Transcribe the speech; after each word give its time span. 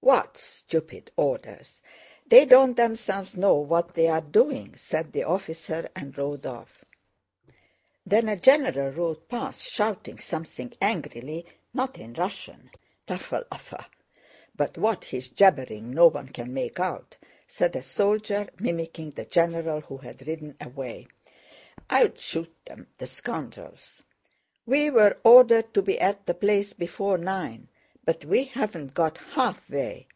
"What 0.00 0.38
stupid 0.38 1.10
orders! 1.18 1.82
They 2.26 2.46
don't 2.46 2.78
themselves 2.78 3.36
know 3.36 3.56
what 3.56 3.92
they 3.92 4.08
are 4.08 4.22
doing!" 4.22 4.74
said 4.74 5.12
the 5.12 5.24
officer 5.24 5.90
and 5.94 6.16
rode 6.16 6.46
off. 6.46 6.82
Then 8.06 8.26
a 8.28 8.36
general 8.38 8.90
rode 8.90 9.28
past 9.28 9.68
shouting 9.70 10.18
something 10.18 10.72
angrily, 10.80 11.44
not 11.74 11.98
in 11.98 12.14
Russian. 12.14 12.70
"Tafa 13.06 13.44
lafa! 13.52 13.86
But 14.56 14.78
what 14.78 15.04
he's 15.04 15.28
jabbering 15.28 15.90
no 15.90 16.06
one 16.06 16.28
can 16.28 16.54
make 16.54 16.80
out," 16.80 17.18
said 17.46 17.76
a 17.76 17.82
soldier, 17.82 18.48
mimicking 18.58 19.10
the 19.10 19.26
general 19.26 19.82
who 19.82 19.98
had 19.98 20.26
ridden 20.26 20.56
away. 20.58 21.08
"I'd 21.90 22.18
shoot 22.18 22.54
them, 22.64 22.86
the 22.96 23.06
scoundrels!" 23.06 24.02
"We 24.64 24.88
were 24.88 25.18
ordered 25.22 25.74
to 25.74 25.82
be 25.82 26.00
at 26.00 26.24
the 26.24 26.34
place 26.34 26.72
before 26.72 27.18
nine, 27.18 27.68
but 28.04 28.24
we 28.24 28.44
haven't 28.44 28.94
got 28.94 29.18
halfway. 29.18 30.06